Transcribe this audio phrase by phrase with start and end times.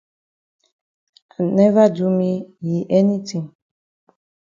[1.37, 2.31] I never do me
[2.65, 3.45] yi anytin.